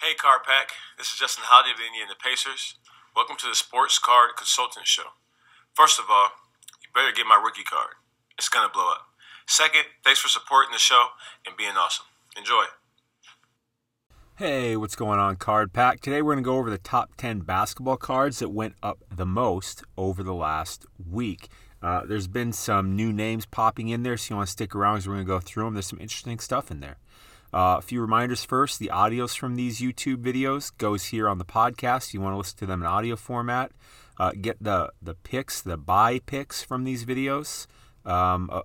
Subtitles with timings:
[0.00, 0.70] Hey, Card Pack.
[0.96, 2.78] This is Justin Holiday of the Indiana Pacers.
[3.16, 5.18] Welcome to the Sports Card Consultant Show.
[5.74, 6.28] First of all,
[6.80, 7.98] you better get my rookie card.
[8.38, 9.10] It's going to blow up.
[9.48, 12.06] Second, thanks for supporting the show and being awesome.
[12.36, 12.66] Enjoy.
[14.36, 16.00] Hey, what's going on, Card Pack?
[16.00, 19.26] Today we're going to go over the top 10 basketball cards that went up the
[19.26, 21.48] most over the last week.
[21.82, 24.94] Uh, there's been some new names popping in there, so you want to stick around
[24.94, 25.74] because we're going to go through them.
[25.74, 26.98] There's some interesting stuff in there.
[27.52, 31.44] Uh, a few reminders first the audios from these YouTube videos goes here on the
[31.44, 32.12] podcast.
[32.12, 33.72] You want to listen to them in audio format.
[34.18, 37.66] Uh, get the, the picks, the buy picks from these videos.
[38.04, 38.62] Um, uh,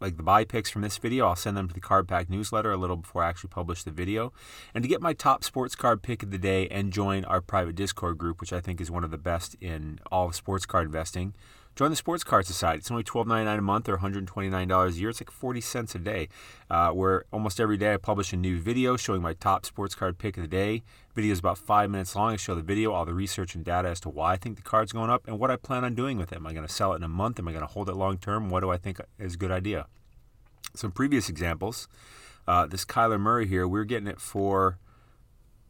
[0.00, 2.70] like the buy picks from this video, I'll send them to the Card Pack newsletter
[2.70, 4.32] a little before I actually publish the video.
[4.74, 7.74] And to get my top sports card pick of the day and join our private
[7.74, 10.86] Discord group, which I think is one of the best in all of sports card
[10.86, 11.34] investing,
[11.76, 12.78] Join the Sports Card Society.
[12.78, 15.10] It's only $12.99 a month or $129 a year.
[15.10, 16.28] It's like 40 cents a day.
[16.70, 20.16] Uh, where almost every day I publish a new video showing my top sports card
[20.16, 20.84] pick of the day.
[21.16, 22.32] Video is about five minutes long.
[22.32, 24.62] I show the video, all the research and data as to why I think the
[24.62, 26.36] card's going up and what I plan on doing with it.
[26.36, 27.40] Am I going to sell it in a month?
[27.40, 28.50] Am I going to hold it long term?
[28.50, 29.86] What do I think is a good idea?
[30.74, 31.88] Some previous examples.
[32.46, 34.78] Uh, this Kyler Murray here, we we're getting it for,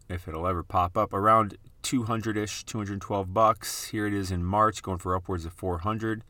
[0.08, 3.88] if it'll ever pop up, around 200-ish, 212 bucks.
[3.88, 6.22] Here it is in March, going for upwards of 400.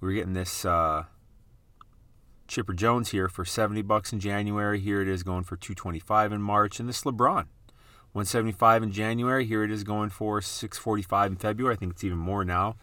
[0.00, 1.04] We're getting this uh,
[2.48, 4.80] Chipper Jones here for 70 bucks in January.
[4.80, 7.46] Here it is going for 225 in March, and this LeBron,
[8.12, 9.44] 175 in January.
[9.44, 11.74] Here it is going for 645 in February.
[11.74, 12.76] I think it's even more now.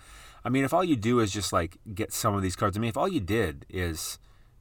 [0.45, 2.79] I mean, if all you do is just like get some of these cards, I
[2.79, 4.19] mean, if all you did is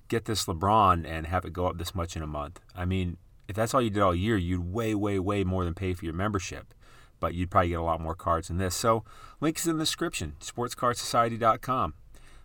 [0.08, 3.18] get this LeBron and have it go up this much in a month, I mean,
[3.48, 6.04] if that's all you did all year, you'd way, way, way more than pay for
[6.04, 6.74] your membership
[7.20, 8.74] but you'd probably get a lot more cards than this.
[8.74, 9.04] So,
[9.40, 11.94] links in the description, sportscardsociety.com.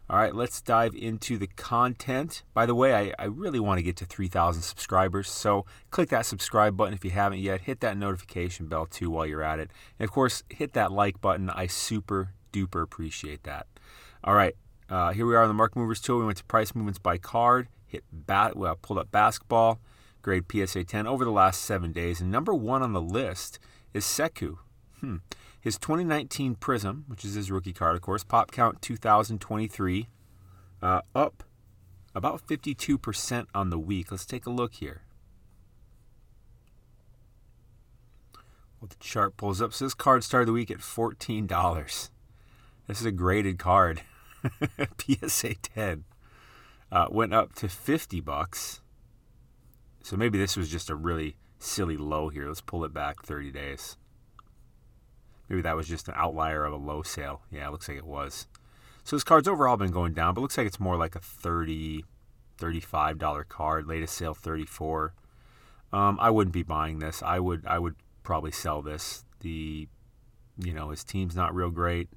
[0.09, 2.43] All right, let's dive into the content.
[2.53, 6.25] By the way, I, I really want to get to 3,000 subscribers, so click that
[6.25, 7.61] subscribe button if you haven't yet.
[7.61, 9.71] Hit that notification bell too while you're at it.
[9.97, 11.49] And of course, hit that like button.
[11.49, 13.67] I super duper appreciate that.
[14.23, 14.53] All right,
[14.89, 16.19] uh, here we are on the Market Movers tool.
[16.19, 19.79] We went to price movements by card, hit bat, well, pulled up basketball,
[20.21, 22.21] grade PSA 10 over the last seven days.
[22.21, 23.59] And number one on the list
[23.93, 24.57] is Sekou.
[24.99, 25.17] Hmm.
[25.59, 30.09] His 2019 Prism, which is his rookie card, of course, pop count 2023,
[30.81, 31.43] uh, up
[32.15, 34.11] about 52% on the week.
[34.11, 35.03] Let's take a look here.
[38.79, 39.73] Well, the chart pulls up.
[39.73, 42.09] So this card started the week at $14.
[42.87, 44.01] This is a graded card.
[44.97, 46.03] PSA 10.
[46.91, 48.81] Uh, went up to 50 bucks.
[50.03, 52.47] So maybe this was just a really silly low here.
[52.47, 53.97] Let's pull it back 30 days.
[55.47, 57.41] Maybe that was just an outlier of a low sale.
[57.51, 58.47] Yeah, it looks like it was.
[59.03, 62.05] So this card's overall been going down, but looks like it's more like a 30
[62.59, 63.87] $35 card.
[63.87, 65.13] Latest sale 34
[65.93, 67.21] um, I wouldn't be buying this.
[67.21, 69.25] I would I would probably sell this.
[69.41, 69.87] The
[70.57, 72.09] you know his team's not real great.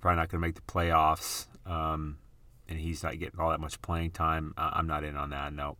[0.00, 1.46] probably not going to make the playoffs.
[1.66, 2.18] Um,
[2.68, 4.54] and he's not getting all that much playing time.
[4.56, 5.52] I'm not in on that.
[5.52, 5.76] No.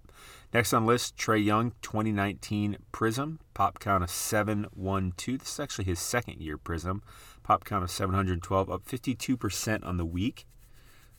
[0.52, 5.40] Next on the list, Trae Young, 2019 Prism, pop count of 712.
[5.40, 7.02] This is actually his second year Prism,
[7.42, 10.46] pop count of 712, up 52% on the week.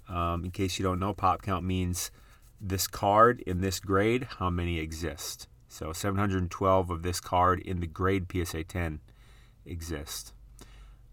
[0.10, 2.12] Um, in case you don't know, pop count means
[2.60, 5.48] this card in this grade, how many exist.
[5.68, 9.02] So 712 of this card in the grade PSA 10
[9.66, 10.34] exist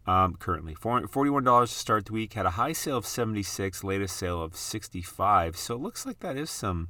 [0.06, 0.74] um, currently.
[0.74, 2.34] $41 to start the week.
[2.34, 5.56] Had a high sale of 76, latest sale of 65.
[5.56, 6.88] So it looks like that is some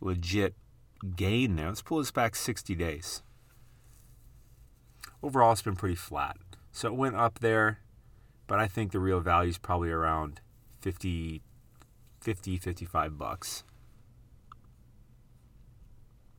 [0.00, 0.54] legit
[1.14, 1.68] gain there.
[1.68, 3.22] Let's pull this back 60 days.
[5.22, 6.36] Overall, it's been pretty flat.
[6.72, 7.80] So it went up there,
[8.46, 10.40] but I think the real value is probably around
[10.80, 11.42] 50,
[12.20, 13.64] 50, 55 bucks.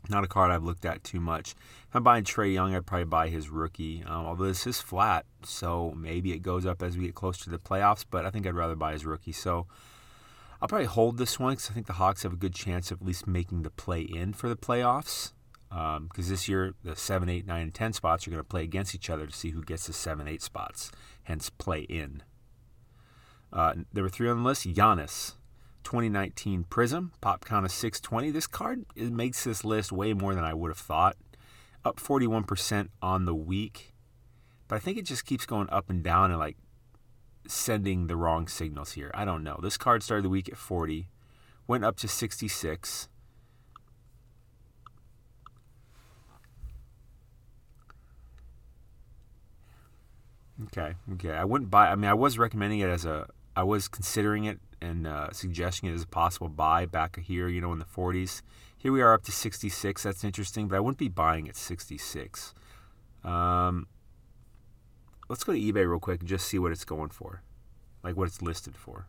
[0.10, 1.52] Not a card I've looked at too much.
[1.88, 4.04] If I'm buying Trae Young, I'd probably buy his rookie.
[4.06, 7.50] Um, although this is flat, so maybe it goes up as we get closer to
[7.50, 8.06] the playoffs.
[8.10, 9.34] But I think I'd rather buy his rookie.
[9.34, 9.68] So
[10.62, 13.02] I'll probably hold this one because I think the Hawks have a good chance of
[13.02, 15.34] at least making the play in for the playoffs.
[15.70, 18.64] Because um, this year, the 7, 8, 9, and 10 spots are going to play
[18.64, 20.92] against each other to see who gets the 7, 8 spots,
[21.24, 22.24] hence play in.
[23.52, 25.34] Uh, were three on the list, Giannis.
[25.88, 28.30] 2019 Prism, pop count of 620.
[28.32, 31.16] This card makes this list way more than I would have thought.
[31.86, 33.94] Up 41% on the week.
[34.68, 36.58] But I think it just keeps going up and down and like
[37.48, 39.12] sending the wrong signals here.
[39.14, 39.62] I don't know.
[39.64, 41.08] This card started the week at 40,
[41.68, 43.08] went up to 66.
[50.66, 51.32] Okay, okay.
[51.32, 51.88] I wouldn't buy.
[51.88, 53.30] I mean, I was recommending it as a.
[53.56, 57.62] I was considering it and uh, suggesting it as a possible buy back here, you
[57.62, 58.42] know, in the 40s.
[58.78, 60.04] Here we are up to 66.
[60.04, 62.54] That's interesting, but I wouldn't be buying at 66.
[63.24, 63.88] Um,
[65.30, 67.42] let's go to eBay real quick and just see what it's going for,
[68.04, 69.08] like what it's listed for.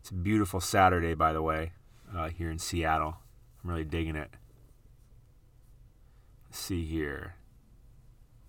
[0.00, 1.72] It's a beautiful Saturday, by the way,
[2.14, 3.16] uh, here in Seattle.
[3.62, 4.30] I'm really digging it.
[6.44, 7.34] Let's see here.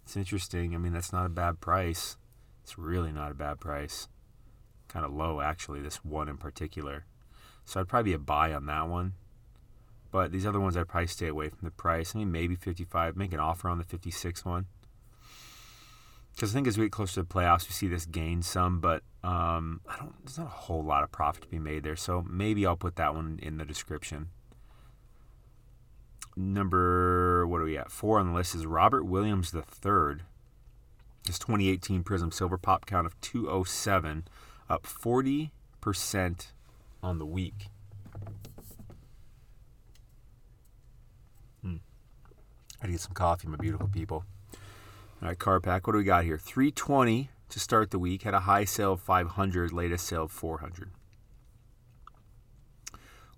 [0.04, 0.74] It's interesting.
[0.74, 2.18] I mean, that's not a bad price.
[2.64, 4.08] It's really not a bad price.
[4.88, 7.06] Kind of low, actually, this one in particular.
[7.66, 9.14] So I'd probably be a buy on that one.
[10.12, 12.16] But these other ones, I'd probably stay away from the price.
[12.16, 13.18] I mean, maybe 55.
[13.18, 14.68] Make an offer on the 56 one.
[16.34, 18.80] Because I think as we get closer to the playoffs, we see this gain some,
[18.80, 20.14] but um, I don't.
[20.24, 21.96] There's not a whole lot of profit to be made there.
[21.96, 24.28] So maybe I'll put that one in the description.
[26.36, 27.92] Number what are we at?
[27.92, 30.24] Four on the list is Robert Williams the third.
[31.26, 34.28] His 2018 Prism Silver Pop count of 207,
[34.70, 36.52] up 40 percent
[37.02, 37.68] on the week.
[41.62, 41.78] Hmm.
[42.82, 44.26] I gotta some coffee, my beautiful people.
[45.22, 45.88] All right, card pack.
[45.88, 46.38] What do we got here?
[46.38, 48.24] 320 to start the week.
[48.24, 50.92] Had a high sale of 500, latest sale of 400.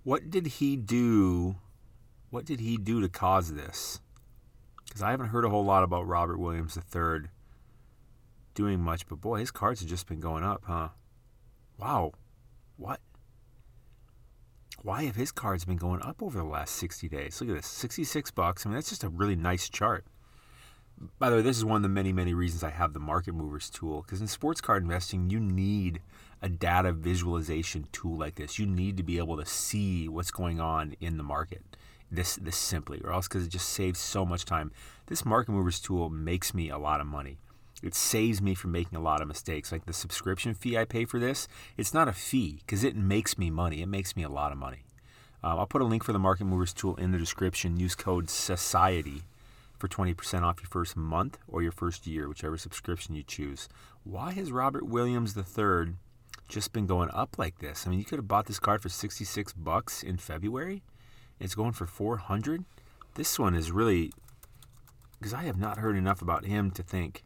[0.04, 1.58] What did he do?
[2.30, 4.02] What did he do to cause this?
[4.88, 7.30] Because I haven't heard a whole lot about Robert Williams III
[8.56, 10.90] doing much, but boy, his cards have just been going up, huh?
[11.80, 12.12] Wow.
[12.78, 13.00] What?
[14.82, 17.42] Why have his cards been going up over the last 60 days?
[17.42, 18.66] Look at this 66 bucks.
[18.66, 20.06] I mean, that's just a really nice chart
[21.18, 23.34] by the way, this is one of the many, many reasons I have the Market
[23.34, 24.02] Movers tool.
[24.02, 26.02] Because in sports card investing, you need
[26.42, 28.60] a data visualization tool like this.
[28.60, 31.78] You need to be able to see what's going on in the market.
[32.12, 34.72] This, this simply, or else because it just saves so much time.
[35.06, 37.38] This Market Movers tool makes me a lot of money.
[37.82, 39.72] It saves me from making a lot of mistakes.
[39.72, 41.48] Like the subscription fee I pay for this,
[41.78, 43.82] it's not a fee because it makes me money.
[43.82, 44.84] It makes me a lot of money.
[45.42, 47.80] Um, I'll put a link for the Market Movers tool in the description.
[47.80, 49.24] Use code SOCIETY
[49.78, 53.70] for 20% off your first month or your first year, whichever subscription you choose.
[54.04, 55.94] Why has Robert Williams III
[56.50, 57.88] just been going up like this?
[57.88, 60.84] I mean, you could have bought this card for 66 bucks in February.
[61.40, 62.66] It's going for 400.
[63.16, 64.12] This one is really
[65.20, 67.24] because I have not heard enough about him to think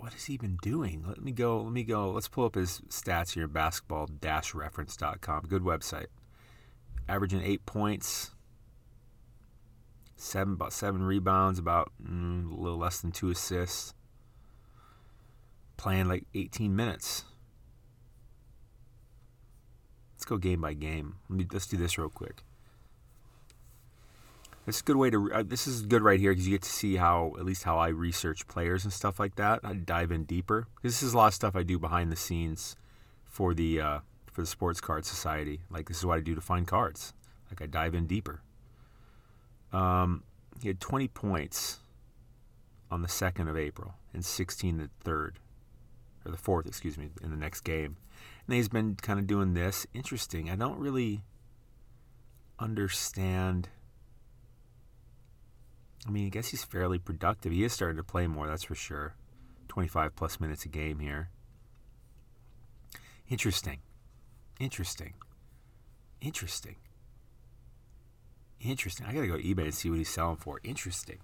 [0.00, 1.04] what has he been doing?
[1.06, 1.62] Let me go.
[1.62, 2.10] Let me go.
[2.10, 3.46] Let's pull up his stats here.
[3.46, 5.44] Basketball-reference.com.
[5.48, 6.06] Good website
[7.10, 8.30] averaging eight points,
[10.16, 13.94] seven about seven rebounds, about mm, a little less than two assists.
[15.76, 17.24] Playing like 18 minutes.
[20.14, 21.16] Let's go game by game.
[21.28, 22.42] Let me let's do this real quick.
[24.70, 25.32] This is a good way to.
[25.32, 27.78] Uh, this is good right here because you get to see how at least how
[27.78, 29.58] I research players and stuff like that.
[29.64, 30.68] I dive in deeper.
[30.80, 32.76] This is a lot of stuff I do behind the scenes
[33.24, 33.98] for the uh,
[34.30, 35.62] for the Sports Card Society.
[35.70, 37.14] Like this is what I do to find cards.
[37.50, 38.42] Like I dive in deeper.
[39.72, 40.22] Um,
[40.62, 41.80] he had 20 points
[42.92, 45.32] on the 2nd of April and 16 the 3rd,
[46.24, 47.96] or the 4th, excuse me, in the next game.
[48.46, 49.84] And he's been kind of doing this.
[49.94, 50.48] Interesting.
[50.48, 51.22] I don't really
[52.60, 53.68] understand.
[56.06, 57.52] I mean, I guess he's fairly productive.
[57.52, 59.14] He is starting to play more, that's for sure.
[59.68, 61.30] 25 plus minutes a game here.
[63.28, 63.78] Interesting.
[64.58, 65.14] Interesting.
[66.20, 66.76] Interesting.
[68.60, 69.06] Interesting.
[69.06, 70.60] I gotta go to eBay and see what he's selling for.
[70.64, 71.18] Interesting.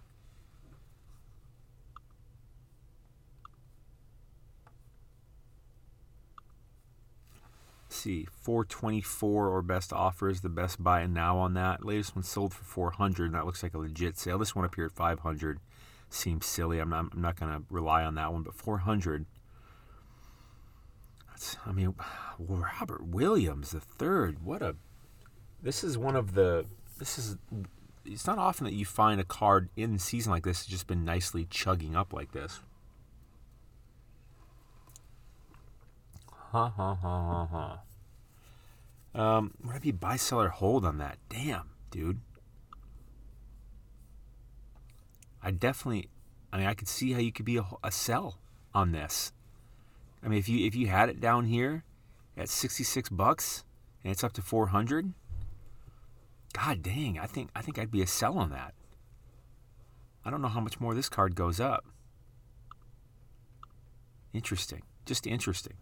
[7.97, 11.85] See, 424 or best offer is the best buy now on that.
[11.85, 14.39] Latest one sold for 400, and that looks like a legit sale.
[14.39, 15.59] This one up here at 500
[16.09, 16.79] seems silly.
[16.79, 19.27] I'm not, I'm not gonna rely on that one, but 400
[21.67, 21.95] I mean,
[22.39, 24.45] Robert Williams the third.
[24.45, 24.77] What a!
[25.63, 26.67] This is one of the.
[26.99, 27.37] This is.
[28.05, 31.05] It's not often that you find a card in season like this has just been
[31.05, 32.61] nicely chugging up like this.
[36.57, 37.81] Ha ha ha ha.
[39.15, 41.19] Um, would I be buy, seller, hold on that?
[41.29, 42.21] Damn, dude.
[45.43, 46.09] I definitely.
[46.51, 48.39] I mean, I could see how you could be a, a sell
[48.75, 49.35] on this.
[50.23, 51.85] I mean, if you if you had it down here
[52.39, 53.63] at 66 bucks
[54.03, 55.13] and it's up to 400,
[56.55, 58.73] god dang, I think I think I'd be a sell on that.
[60.25, 61.85] I don't know how much more this card goes up.
[64.33, 65.75] Interesting, just interesting.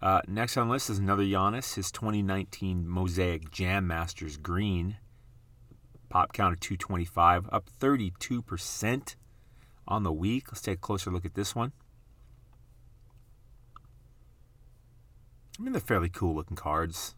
[0.00, 4.96] Uh, next on the list is another Giannis, his 2019 Mosaic Jam Masters Green.
[6.08, 9.16] Pop count of 225, up 32%
[9.86, 10.50] on the week.
[10.50, 11.72] Let's take a closer look at this one.
[15.58, 17.16] I mean, they're fairly cool looking cards.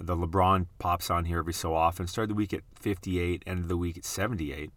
[0.00, 2.06] The LeBron pops on here every so often.
[2.06, 4.72] Started the week at 58, ended the week at 78.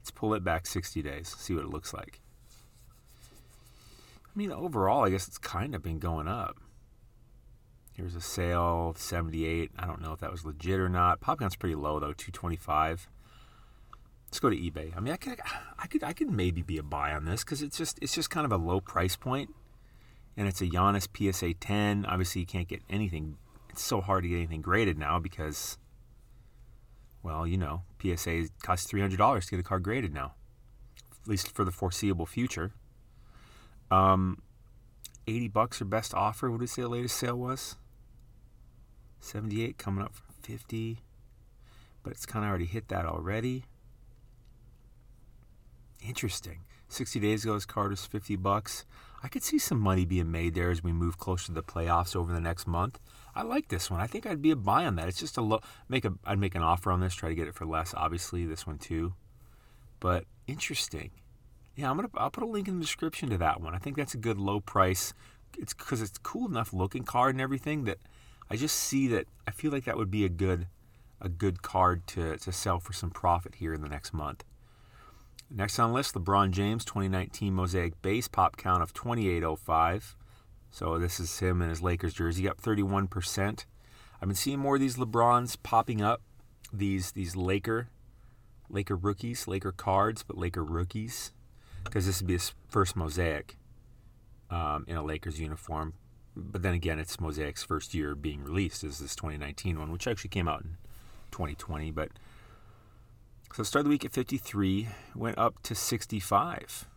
[0.00, 2.21] Let's pull it back 60 days, see what it looks like.
[4.34, 6.56] I mean, overall, I guess it's kind of been going up.
[7.92, 9.70] Here's a sale, 78.
[9.78, 11.20] I don't know if that was legit or not.
[11.20, 13.08] Pop count's pretty low though, 225.
[14.26, 14.96] Let's go to eBay.
[14.96, 15.38] I mean, I could,
[15.78, 18.30] I could, I could maybe be a buy on this because it's just, it's just
[18.30, 19.50] kind of a low price point,
[20.38, 22.06] and it's a Giannis PSA 10.
[22.06, 23.36] Obviously, you can't get anything.
[23.68, 25.76] It's so hard to get anything graded now because,
[27.22, 30.32] well, you know, PSA costs three hundred dollars to get a card graded now,
[31.22, 32.72] at least for the foreseeable future.
[33.90, 34.42] Um,
[35.26, 36.50] 80 bucks or best offer.
[36.50, 37.76] What did you say the latest sale was?
[39.20, 40.98] 78 coming up from 50.
[42.02, 43.64] But it's kind of already hit that already.
[46.06, 46.60] Interesting.
[46.88, 48.84] 60 days ago, this card was 50 bucks.
[49.22, 52.16] I could see some money being made there as we move closer to the playoffs
[52.16, 52.98] over the next month.
[53.34, 54.00] I like this one.
[54.00, 55.08] I think I'd be a buy on that.
[55.08, 55.60] It's just a low.
[55.88, 56.12] Make a.
[56.24, 57.14] I'd make an offer on this.
[57.14, 57.94] Try to get it for less.
[57.96, 59.14] Obviously, this one too.
[60.00, 61.12] But interesting.
[61.74, 62.10] Yeah, I'm gonna.
[62.14, 63.74] I'll put a link in the description to that one.
[63.74, 65.14] I think that's a good low price.
[65.58, 67.98] It's because it's cool enough looking card and everything that
[68.50, 70.66] I just see that I feel like that would be a good,
[71.20, 74.44] a good card to to sell for some profit here in the next month.
[75.50, 80.16] Next on the list, LeBron James 2019 Mosaic Base Pop Count of 2805.
[80.70, 83.66] So this is him in his Lakers jersey, up 31%.
[84.20, 86.22] I've been seeing more of these LeBrons popping up.
[86.72, 87.88] These these Laker
[88.70, 91.32] Laker rookies, Laker cards, but Laker rookies
[91.84, 93.56] because this would be his first mosaic
[94.50, 95.94] um, in a Lakers uniform.
[96.34, 100.30] But then again, it's Mosaic's first year being released is this 2019 one, which actually
[100.30, 100.76] came out in
[101.30, 101.90] 2020.
[101.90, 102.10] But
[103.52, 106.88] so started the week at 53, went up to 65.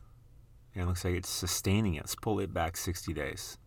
[0.74, 2.04] And looks like it's sustaining it.
[2.04, 3.58] Let's pull it back 60 days.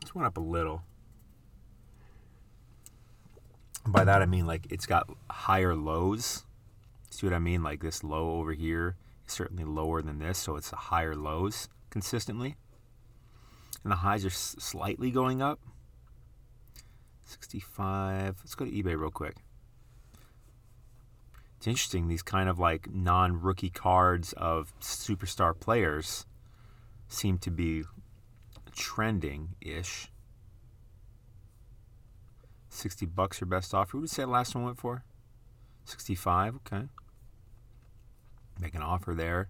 [0.00, 0.82] This went up a little
[3.94, 6.44] by that I mean like it's got higher lows.
[7.10, 7.62] See what I mean?
[7.62, 8.96] Like this low over here
[9.26, 12.56] is certainly lower than this, so it's higher lows consistently.
[13.84, 15.60] And the highs are s- slightly going up.
[17.24, 18.36] 65.
[18.40, 19.36] Let's go to eBay real quick.
[21.56, 26.26] It's interesting, these kind of like non rookie cards of superstar players
[27.08, 27.84] seem to be
[28.72, 30.10] trending ish.
[32.74, 33.96] 60 bucks your best offer.
[33.96, 35.04] What did you say the last one went for?
[35.84, 36.84] 65, okay.
[38.60, 39.48] Make an offer there.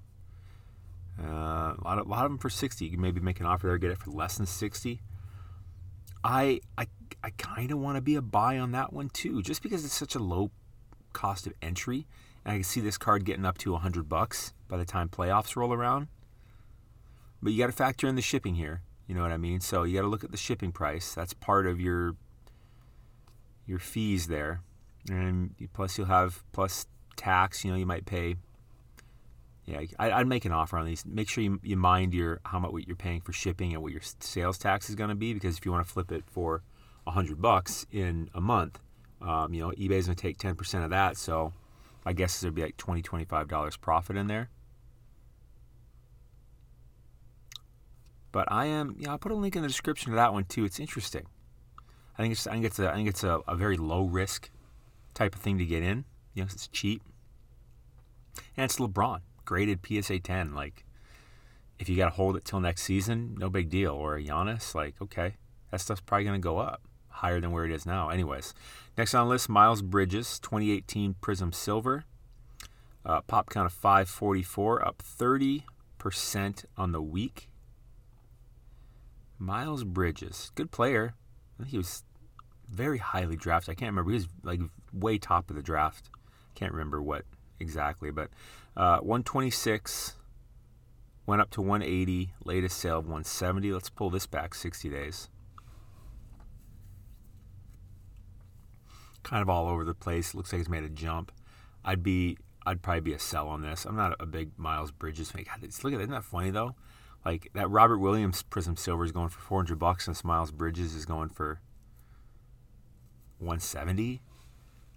[1.22, 2.84] Uh, a lot of a lot of them for 60.
[2.84, 5.00] You can maybe make an offer there, get it for less than 60.
[6.24, 6.86] I I
[7.22, 9.94] I kind of want to be a buy on that one too, just because it's
[9.94, 10.50] such a low
[11.12, 12.06] cost of entry,
[12.44, 15.54] and I can see this card getting up to 100 bucks by the time playoffs
[15.54, 16.08] roll around.
[17.42, 18.80] But you got to factor in the shipping here.
[19.06, 19.60] You know what I mean?
[19.60, 21.14] So you got to look at the shipping price.
[21.14, 22.16] That's part of your
[23.66, 24.60] your fees there,
[25.08, 27.64] and plus you'll have plus tax.
[27.64, 28.36] You know, you might pay.
[29.66, 31.04] Yeah, I, I'd make an offer on these.
[31.06, 33.92] Make sure you, you mind your how much what you're paying for shipping and what
[33.92, 36.62] your sales tax is going to be, because if you want to flip it for
[37.06, 38.78] a hundred bucks in a month,
[39.22, 41.16] um, you know, eBay's going to take ten percent of that.
[41.16, 41.52] So,
[42.06, 44.50] I guess there'd be like 20 $25 profit in there.
[48.32, 50.64] But I am, yeah, I'll put a link in the description to that one too.
[50.64, 51.26] It's interesting.
[52.16, 54.50] I think it's I think it's a I think it's a, a very low risk
[55.14, 56.04] type of thing to get in.
[56.34, 57.02] You know, it's cheap.
[58.56, 60.54] And it's LeBron, graded PSA 10.
[60.54, 60.84] Like,
[61.78, 63.92] if you got to hold it till next season, no big deal.
[63.92, 65.36] Or Giannis, like, okay,
[65.70, 68.08] that stuff's probably going to go up higher than where it is now.
[68.08, 68.54] Anyways,
[68.98, 72.04] next on the list, Miles Bridges, 2018 Prism Silver.
[73.06, 75.62] Uh, pop count of 544, up 30%
[76.76, 77.48] on the week.
[79.38, 81.14] Miles Bridges, good player.
[81.58, 82.04] I think he was
[82.68, 83.72] very highly drafted.
[83.72, 84.10] I can't remember.
[84.10, 84.60] He was like
[84.92, 86.10] way top of the draft.
[86.54, 87.24] Can't remember what
[87.60, 88.30] exactly, but
[88.76, 90.14] uh, 126
[91.26, 92.34] went up to 180.
[92.44, 93.72] Latest sale of 170.
[93.72, 95.28] Let's pull this back 60 days.
[99.22, 100.34] Kind of all over the place.
[100.34, 101.32] Looks like he's made a jump.
[101.84, 103.84] I'd be, I'd probably be a sell on this.
[103.84, 105.44] I'm not a big Miles Bridges fan.
[105.44, 106.02] God, look at it.
[106.02, 106.74] Isn't that funny though?
[107.24, 111.06] Like that Robert Williams Prism Silver is going for 400 bucks, and Miles Bridges is
[111.06, 111.60] going for
[113.38, 114.20] 170.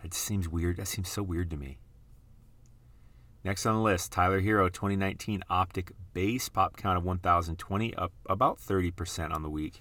[0.01, 0.77] That seems weird.
[0.77, 1.77] That seems so weird to me.
[3.43, 8.59] Next on the list, Tyler Herro 2019 Optic Base Pop Count of 1020, up about
[8.59, 9.79] 30% on the week.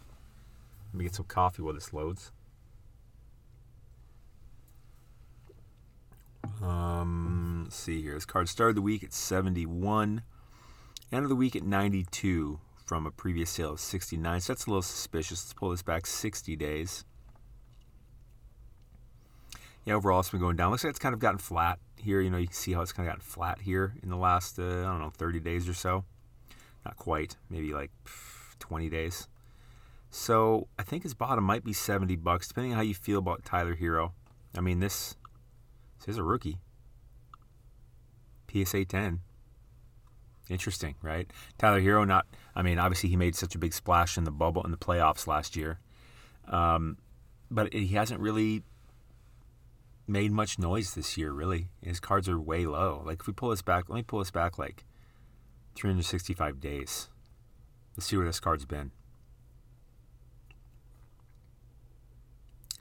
[0.92, 2.30] Let me get some coffee while this loads.
[6.62, 8.14] Um, let's see here.
[8.14, 10.22] This card started the week at 71.
[11.12, 14.40] End of the week at 92 from a previous sale of 69.
[14.40, 15.44] So that's a little suspicious.
[15.44, 17.04] Let's pull this back 60 days.
[19.84, 20.72] Yeah, overall it's been going down.
[20.72, 22.20] Looks like it's kind of gotten flat here.
[22.20, 24.58] You know, you can see how it's kind of gotten flat here in the last,
[24.58, 26.04] uh, I don't know, 30 days or so.
[26.84, 27.92] Not quite, maybe like
[28.58, 29.28] 20 days.
[30.10, 33.44] So I think his bottom might be 70 bucks, depending on how you feel about
[33.44, 34.12] Tyler Herro.
[34.56, 35.14] I mean, this,
[36.00, 36.58] this is a rookie.
[38.50, 39.20] PSA 10.
[40.48, 41.30] Interesting, right?
[41.58, 44.62] Tyler Herro, not, I mean, obviously he made such a big splash in the bubble
[44.62, 45.80] in the playoffs last year.
[46.46, 46.98] Um,
[47.50, 48.62] but he hasn't really
[50.06, 51.68] made much noise this year, really.
[51.82, 53.02] His cards are way low.
[53.04, 54.84] Like, if we pull this back, let me pull this back like
[55.74, 57.08] 365 days.
[57.96, 58.92] Let's see where this card's been.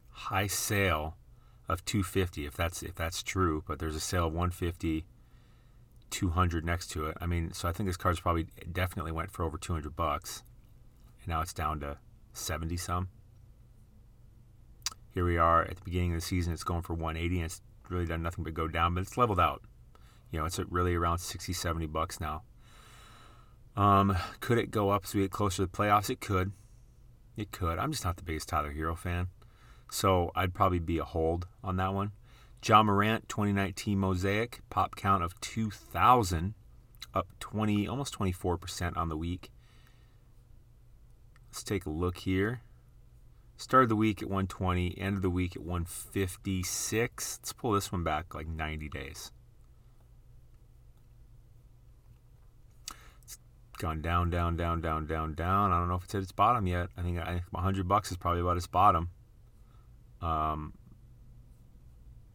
[0.10, 1.18] High sale
[1.68, 5.06] of 250 if that's if that's true, but there's a sale of 150
[6.16, 7.18] 200 next to it.
[7.20, 10.44] I mean, so I think this card's probably definitely went for over 200 bucks.
[11.20, 11.98] And now it's down to
[12.32, 13.10] 70 some.
[15.14, 16.54] Here we are at the beginning of the season.
[16.54, 19.42] It's going for 180 and it's really done nothing but go down, but it's leveled
[19.42, 19.62] out.
[20.32, 22.44] You know, it's really around 60, 70 bucks now.
[23.76, 26.10] Um, could it go up as we get closer to the playoffs?
[26.10, 26.54] It could.
[27.36, 27.78] It could.
[27.78, 29.28] I'm just not the biggest Tyler Herro fan.
[29.92, 32.14] So I'd probably be a hold on that one.
[32.68, 36.56] Ja Morant 2019 Mosaic pop count of 2,000,
[37.14, 39.52] up 20, almost 24% on the week.
[41.50, 42.62] Let's take a look here.
[43.56, 47.40] Started the week at 120, ended the week at 156.
[47.40, 49.32] Let's pull this one back like 90 days.
[53.24, 53.38] It's
[53.78, 55.72] gone down, down, down, down, down, down.
[55.72, 56.90] I don't know if it's at its bottom yet.
[56.98, 59.10] I think, I think 100 bucks is probably about its bottom.
[60.20, 60.74] Um,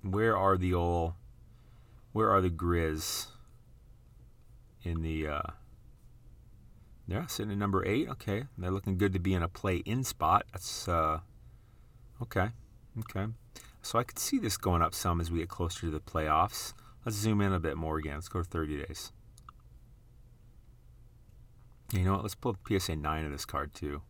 [0.02, 1.14] where are the old
[2.12, 3.26] where are the Grizz
[4.82, 5.42] in the uh
[7.10, 8.08] they're sitting at number eight.
[8.08, 10.46] Okay, they're looking good to be in a play-in spot.
[10.52, 11.18] That's uh,
[12.22, 12.50] okay,
[13.00, 13.26] okay.
[13.82, 16.72] So I could see this going up some as we get closer to the playoffs.
[17.04, 18.14] Let's zoom in a bit more again.
[18.14, 19.10] Let's go to 30 days.
[21.92, 22.22] You know what?
[22.22, 24.02] Let's pull PSA 9 of this card too.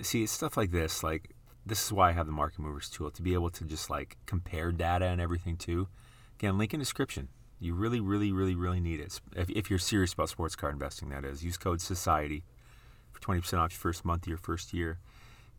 [0.00, 1.34] see it's stuff like this like
[1.68, 4.16] this is why i have the market movers tool to be able to just like
[4.26, 5.88] compare data and everything too.
[6.38, 7.28] Again link in description.
[7.60, 11.10] You really really really really need it if, if you're serious about sports card investing
[11.10, 11.44] that is.
[11.44, 12.44] Use code society
[13.10, 14.98] for 20% off your first month of your first year.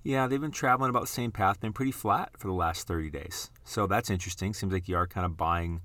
[0.04, 3.10] Yeah they've been traveling about the same path been pretty flat for the last 30
[3.10, 3.52] days.
[3.64, 4.54] So that's interesting.
[4.54, 5.82] Seems like you are kind of buying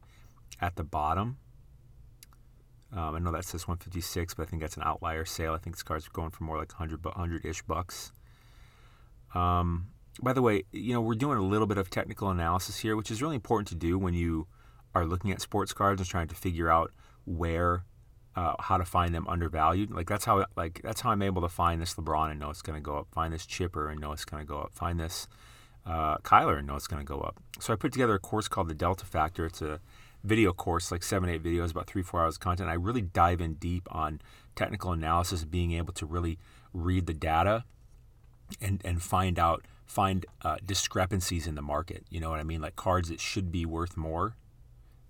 [0.61, 1.39] at the bottom.
[2.93, 5.53] Um, I know that says 156, but I think that's an outlier sale.
[5.53, 8.13] I think this card's going for more like 100, 100-ish bucks.
[9.35, 9.89] Um,
[10.23, 13.11] by the way, you know, we're doing a little bit of technical analysis here, which
[13.11, 14.47] is really important to do when you
[14.95, 16.93] are looking at sports cards and trying to figure out
[17.25, 17.85] where,
[18.37, 19.91] uh, how to find them undervalued.
[19.91, 22.63] Like that's how, like that's how I'm able to find this LeBron and know it's
[22.63, 23.09] going to go up.
[23.13, 24.73] Find this Chipper and know it's going to go up.
[24.73, 25.27] Find this
[25.87, 27.43] uh, Kyler and know it's going to go up.
[27.61, 29.47] So I put together a course called the Delta Factor.
[29.47, 29.81] It's a
[30.23, 32.71] video course, like seven, eight videos, about three, four hours of content.
[32.71, 34.21] I really dive in deep on
[34.57, 36.39] technical analysis, being able to really
[36.73, 37.65] read the data
[38.61, 42.05] and and find out find uh, discrepancies in the market.
[42.11, 42.61] You know what I mean?
[42.61, 44.37] Like cards that should be worth more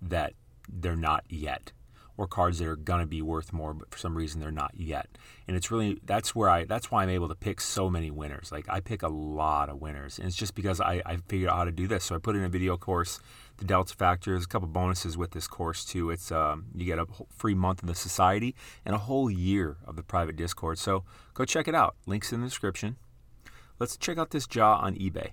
[0.01, 0.33] that
[0.67, 1.71] they're not yet,
[2.17, 5.07] or cards that are gonna be worth more, but for some reason they're not yet.
[5.47, 8.51] And it's really that's where I that's why I'm able to pick so many winners.
[8.51, 11.57] Like I pick a lot of winners, and it's just because I I figured out
[11.57, 12.03] how to do this.
[12.05, 13.19] So I put in a video course,
[13.57, 14.31] the Delta Factor.
[14.31, 16.09] There's a couple bonuses with this course too.
[16.09, 19.95] It's um, you get a free month of the society and a whole year of
[19.95, 20.77] the private Discord.
[20.77, 21.95] So go check it out.
[22.05, 22.97] Links in the description.
[23.79, 25.31] Let's check out this Ja on eBay.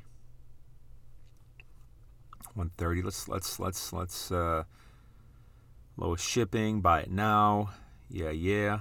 [2.55, 3.03] 130.
[3.03, 4.65] Let's let's let's let's uh,
[5.97, 6.81] lowest shipping.
[6.81, 7.71] Buy it now.
[8.11, 8.81] Yeah, yeah.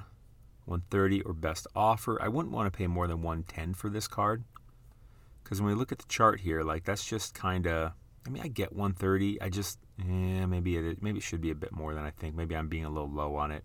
[0.65, 2.21] 130 or best offer.
[2.21, 4.43] I wouldn't want to pay more than 110 for this card
[5.43, 7.93] because when we look at the chart here, like that's just kind of.
[8.25, 9.41] I mean, I get 130.
[9.41, 12.35] I just, yeah, maybe it maybe it should be a bit more than I think.
[12.35, 13.63] Maybe I'm being a little low on it.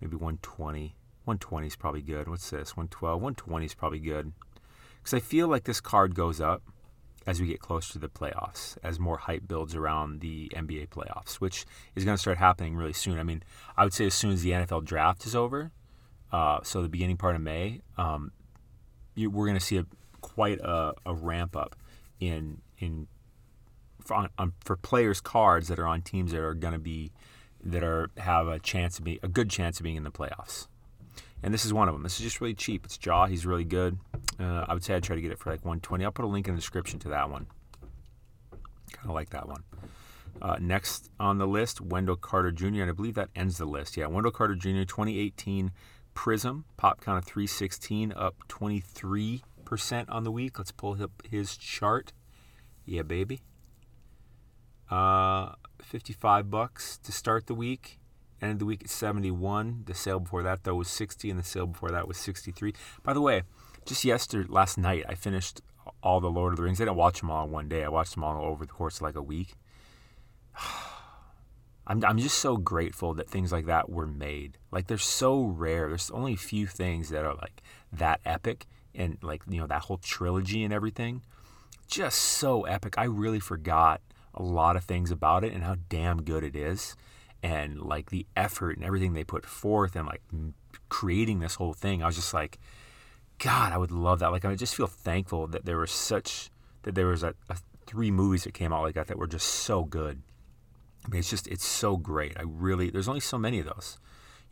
[0.00, 0.94] Maybe 120.
[1.24, 2.28] 120 is probably good.
[2.28, 2.76] What's this?
[2.76, 3.20] 112.
[3.20, 4.32] 120 is probably good
[5.02, 6.62] because I feel like this card goes up
[7.26, 11.34] as we get closer to the playoffs, as more hype builds around the NBA playoffs,
[11.34, 13.18] which is going to start happening really soon.
[13.18, 13.42] I mean,
[13.76, 15.70] I would say as soon as the NFL draft is over,
[16.32, 18.32] uh, so the beginning part of May, um,
[19.14, 19.86] you, we're going to see a,
[20.20, 21.76] quite a, a, ramp up
[22.18, 23.06] in in
[24.04, 27.12] for, on, on, for players' cards that are on teams that are going to be
[27.62, 30.66] that are have a chance to be a good chance of being in the playoffs
[31.42, 32.02] and this is one of them.
[32.02, 32.84] This is just really cheap.
[32.84, 33.26] It's Ja.
[33.26, 33.98] He's really good.
[34.38, 36.04] Uh, I would say I'd try to get it for like 120.
[36.04, 37.46] I'll put a link in the description to that one.
[38.92, 39.62] Kind of like that one.
[40.40, 43.96] Uh, next on the list, Wendell Carter Jr., and I believe that ends the list.
[43.96, 45.70] Yeah, Wendell Carter Jr., 2018
[46.14, 49.42] Prism, pop count of 316, up 23%
[50.08, 50.58] on the week.
[50.58, 52.12] Let's pull up his chart.
[52.84, 53.40] Yeah, baby.
[54.90, 57.98] Uh, 55 bucks to start the week.
[58.42, 59.84] Ended the week at 71.
[59.86, 62.74] The sale before that, though, was 60, and the sale before that was 63.
[63.04, 63.44] By the way,
[63.86, 65.60] just yesterday, last night, I finished
[66.02, 66.80] all the Lord of the Rings.
[66.80, 67.84] I didn't watch them all in one day.
[67.84, 69.54] I watched them all over the course of like a week.
[71.86, 74.58] I'm, I'm just so grateful that things like that were made.
[74.70, 75.88] Like they're so rare.
[75.88, 79.82] There's only a few things that are like that epic and like, you know, that
[79.82, 81.22] whole trilogy and everything.
[81.88, 82.94] Just so epic.
[82.98, 84.00] I really forgot
[84.34, 86.96] a lot of things about it and how damn good it is.
[87.42, 90.22] And like the effort and everything they put forth and like
[90.88, 92.02] creating this whole thing.
[92.02, 92.58] I was just like,
[93.38, 94.30] God, I would love that.
[94.30, 96.50] Like I just feel thankful that there was such
[96.82, 99.46] that there was a, a three movies that came out like that that were just
[99.46, 100.22] so good.
[101.04, 102.36] I mean, it's just it's so great.
[102.38, 103.98] I really there's only so many of those.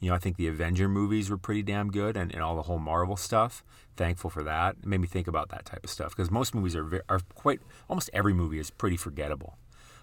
[0.01, 2.63] You know, I think the Avenger movies were pretty damn good, and, and all the
[2.63, 3.63] whole Marvel stuff.
[3.97, 4.77] Thankful for that.
[4.83, 7.61] It made me think about that type of stuff because most movies are are quite
[7.89, 9.59] almost every movie is pretty forgettable,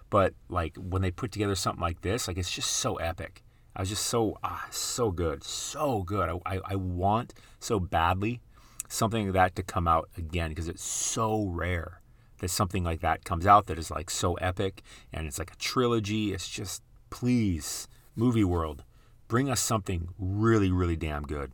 [0.09, 3.43] but like when they put together something like this, like it's just so epic.
[3.75, 6.29] I was just so ah so good, so good.
[6.29, 8.41] I I, I want so badly
[8.87, 12.01] something like that to come out again because it's so rare
[12.39, 15.57] that something like that comes out that is like so epic and it's like a
[15.57, 16.33] trilogy.
[16.33, 18.83] It's just, please, movie world,
[19.27, 21.51] bring us something really, really damn good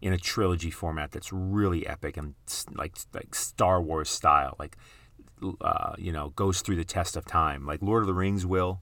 [0.00, 2.34] in a trilogy format that's really epic and
[2.74, 4.76] like like Star Wars style, like
[5.60, 8.80] uh, you know goes through the test of time, like Lord of the Rings will.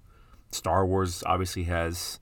[0.50, 2.20] Star Wars obviously has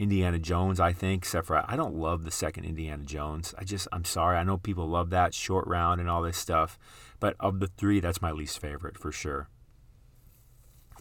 [0.00, 3.54] Indiana Jones, I think, except for I don't love the second Indiana Jones.
[3.58, 4.38] I just, I'm sorry.
[4.38, 6.78] I know people love that short round and all this stuff,
[7.20, 9.48] but of the three, that's my least favorite for sure.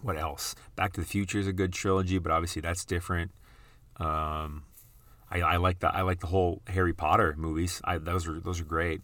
[0.02, 0.54] What else?
[0.76, 3.32] Back to the Future is a good trilogy, but obviously that's different.
[3.98, 4.64] Um,
[5.32, 7.82] I, I like the I like the whole Harry Potter movies.
[7.84, 9.02] I, those are those are great.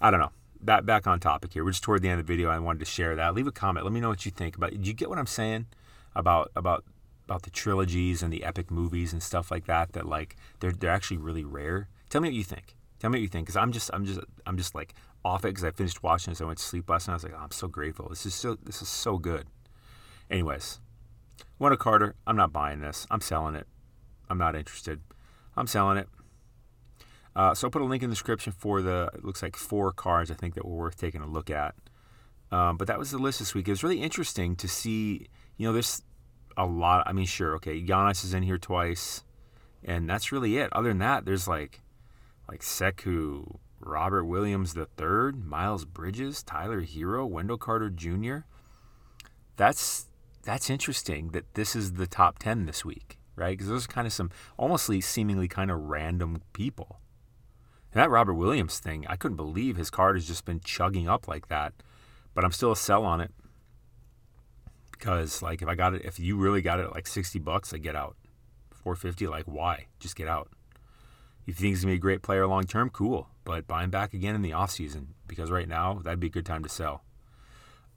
[0.00, 0.32] I don't know.
[0.60, 1.64] Back back on topic here.
[1.64, 2.50] We're just toward the end of the video.
[2.50, 3.34] I wanted to share that.
[3.34, 3.84] Leave a comment.
[3.84, 4.70] Let me know what you think about.
[4.70, 5.66] Do you get what I'm saying
[6.14, 6.84] about about
[7.28, 10.90] about the trilogies and the epic movies and stuff like that that like they're they're
[10.90, 11.88] actually really rare.
[12.08, 12.74] Tell me what you think.
[12.98, 14.94] Tell me what you think because I'm just I'm just I'm just like
[15.24, 16.40] off it because I finished watching this.
[16.40, 17.12] I went to sleep last night.
[17.12, 18.08] I was like, oh, I'm so grateful.
[18.08, 19.46] This is so this is so good.
[20.30, 20.80] Anyways,
[21.58, 22.14] Wendell Carter.
[22.26, 23.06] I'm not buying this.
[23.10, 23.66] I'm selling it.
[24.30, 25.00] I'm not interested.
[25.56, 26.08] I'm selling it.
[27.38, 29.92] Uh, so I'll put a link in the description for the it looks like four
[29.92, 31.76] cards I think that were worth taking a look at.
[32.50, 33.68] Um, but that was the list this week.
[33.68, 35.28] It was really interesting to see.
[35.56, 36.02] You know, there's
[36.56, 37.04] a lot.
[37.06, 39.22] I mean, sure, okay, Giannis is in here twice,
[39.84, 40.72] and that's really it.
[40.72, 41.80] Other than that, there's like
[42.50, 48.38] like Sekou, Robert Williams III, Miles Bridges, Tyler Herro, Wendell Carter Jr.
[49.56, 50.06] That's
[50.42, 53.56] that's interesting that this is the top ten this week, right?
[53.56, 56.98] Because those are kind of some almost seemingly kind of random people.
[57.98, 61.48] That Robert Williams thing, I couldn't believe his card has just been chugging up like
[61.48, 61.72] that.
[62.32, 63.32] But I'm still a sell on it
[64.92, 67.74] because like if I got it, if you really got it at like 60 bucks,
[67.74, 68.14] I get out.
[68.70, 69.86] 450, like why?
[69.98, 70.48] Just get out.
[71.44, 73.30] If you think he's gonna be a great player long term, cool.
[73.42, 76.30] But buy him back again in the off season because right now that'd be a
[76.30, 77.02] good time to sell.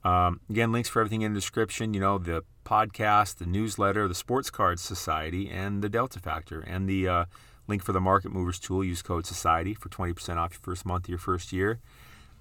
[0.02, 1.94] Um, again, links for everything in the description.
[1.94, 6.88] You know the podcast, the newsletter, the Sports Cards Society, and the Delta Factor, and
[6.88, 7.24] the uh,
[7.66, 8.84] link for the Market Movers tool.
[8.84, 11.80] Use code Society for 20% off your first month of your first year.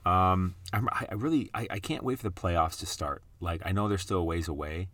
[0.06, 3.22] Um, I, really I, I, can't wait for the playoffs to start.
[3.40, 4.90] Like I know they're still a ways away.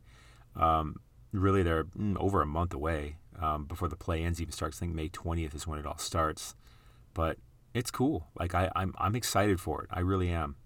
[0.53, 0.97] Um,
[1.31, 4.77] really, they're mm, over a month away um, before the play-ins even starts.
[4.77, 6.55] I think May 20th is when it all starts.
[7.13, 7.37] But
[7.73, 8.27] it's cool.
[8.37, 9.89] Like I, I'm I'm excited for it.
[9.91, 10.57] I really am.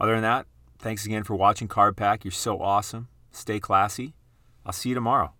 [0.00, 0.46] Other than that,
[0.78, 2.24] thanks again for watching Card Pack.
[2.24, 3.08] You're so awesome.
[3.30, 4.14] Stay classy.
[4.64, 5.34] I'll see you tomorrow.